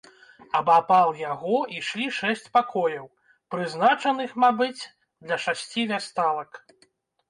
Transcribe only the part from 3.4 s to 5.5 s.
прызначаных, мабыць, для